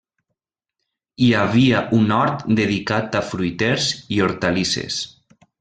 Hi 1.25 1.27
havia 1.41 1.83
un 1.99 2.09
hort 2.17 2.43
dedicat 2.63 3.21
a 3.23 3.25
fruiters 3.29 3.93
i 4.17 4.21
hortalisses. 4.29 5.03